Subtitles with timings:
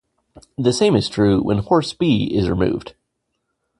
[0.57, 2.95] The same is true when horse B is removed.